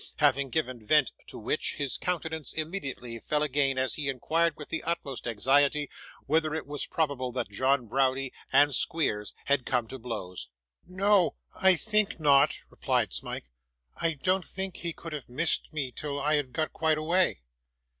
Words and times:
having 0.17 0.49
given 0.49 0.83
vent 0.83 1.11
to 1.27 1.37
which, 1.37 1.75
his 1.75 1.95
countenance 1.95 2.53
immediately 2.53 3.19
fell 3.19 3.43
again 3.43 3.77
as 3.77 3.93
he 3.93 4.09
inquired, 4.09 4.55
with 4.57 4.69
the 4.69 4.81
utmost 4.81 5.27
anxiety, 5.27 5.91
whether 6.25 6.55
it 6.55 6.65
was 6.65 6.87
probable 6.87 7.31
that 7.31 7.51
John 7.51 7.85
Browdie 7.85 8.33
and 8.51 8.73
Squeers 8.73 9.35
had 9.45 9.63
come 9.63 9.87
to 9.89 9.99
blows. 9.99 10.49
'No! 10.87 11.35
I 11.55 11.75
think 11.75 12.19
not,' 12.19 12.61
replied 12.71 13.13
Smike. 13.13 13.45
'I 13.97 14.13
don't 14.23 14.43
think 14.45 14.77
he 14.77 14.91
could 14.91 15.13
have 15.13 15.29
missed 15.29 15.71
me 15.71 15.91
till 15.91 16.19
I 16.19 16.33
had 16.33 16.51
got 16.51 16.73
quite 16.73 16.97
away. 16.97 17.41